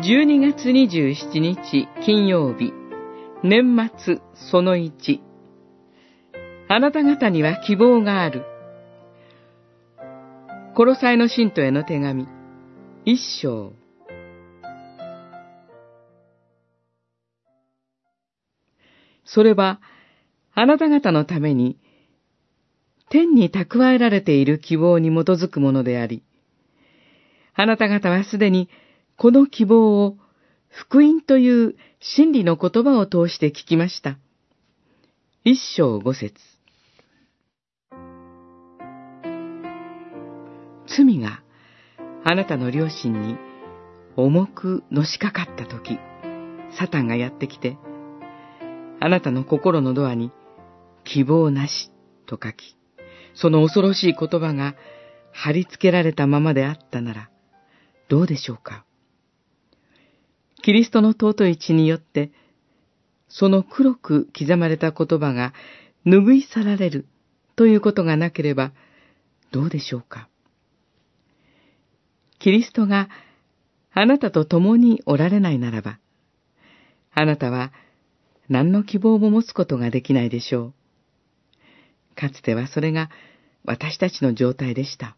[0.00, 2.72] 12月27日金曜日、
[3.42, 5.18] 年末その1。
[6.68, 8.44] あなた方には希望がある。
[10.76, 12.28] コロサイの信徒への手紙、
[13.04, 13.72] 一章。
[19.24, 19.80] それは、
[20.54, 21.76] あなた方のために、
[23.10, 26.22] 天に蓄えられている希望に基づくものであり、
[27.54, 28.68] あなた方はすでに
[29.20, 30.16] この希望を
[30.68, 34.16] 福音という真理の言葉を通して聞きました。
[35.42, 36.36] 一章五節
[40.86, 41.42] 罪が
[42.22, 43.36] あなたの両親に
[44.14, 45.98] 重くのしかかったとき、
[46.78, 47.76] サタンがやってきて、
[49.00, 50.30] あなたの心のドアに
[51.02, 51.90] 希望なし
[52.26, 52.76] と書き、
[53.34, 54.76] その恐ろしい言葉が
[55.32, 57.30] 貼り付けられたままであったなら、
[58.08, 58.84] どうでしょうか？
[60.68, 62.30] キリストの尊い血によって、
[63.26, 65.54] その黒く刻まれた言葉が
[66.04, 67.06] 拭い去られる
[67.56, 68.72] ということがなければ、
[69.50, 70.28] どうでしょうか
[72.38, 73.08] キリストが
[73.94, 76.00] あなたと共におられないならば、
[77.14, 77.72] あなたは
[78.50, 80.74] 何の希望も持つことができないでしょ
[82.12, 82.14] う。
[82.14, 83.08] かつてはそれが
[83.64, 85.16] 私たちの状態でした。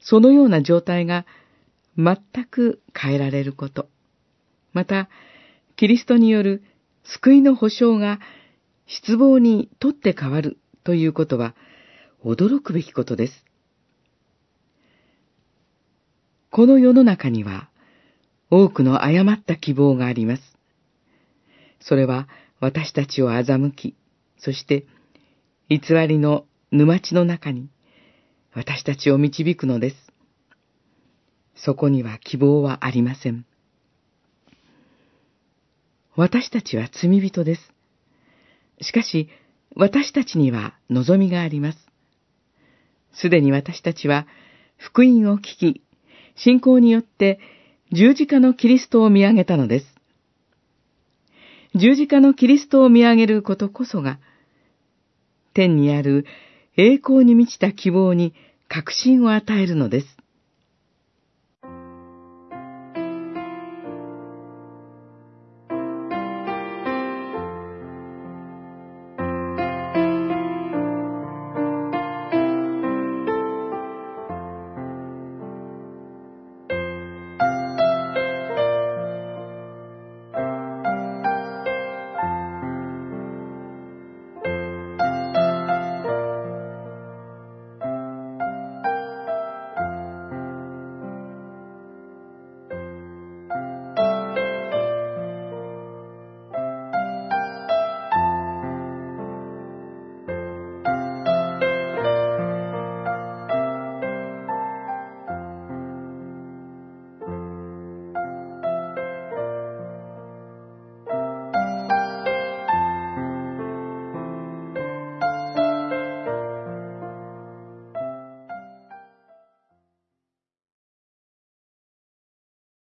[0.00, 1.26] そのような状態が
[1.96, 2.16] 全
[2.50, 3.88] く変えられること。
[4.72, 5.08] また、
[5.76, 6.62] キリストによる
[7.04, 8.20] 救いの保証が
[8.86, 11.54] 失望にとって変わるということは
[12.24, 13.44] 驚くべきことです。
[16.50, 17.70] この世の中には
[18.50, 20.42] 多くの誤った希望があります。
[21.80, 23.96] それは私たちを欺き、
[24.38, 24.86] そして
[25.68, 27.70] 偽りの沼地の中に
[28.52, 29.96] 私たちを導くのです。
[31.54, 33.46] そこには希望はありません。
[36.16, 37.72] 私たちは罪人です。
[38.80, 39.28] しかし、
[39.76, 41.78] 私たちには望みがあります。
[43.12, 44.26] すでに私たちは
[44.76, 45.82] 福音を聞き、
[46.34, 47.38] 信仰によって
[47.92, 49.86] 十字架のキリストを見上げたのです。
[51.74, 54.18] 十字架のキリストを見上げることこそが、
[55.54, 56.24] 天にある
[56.76, 58.34] 栄光に満ちた希望に
[58.68, 60.06] 確信を与えるのです。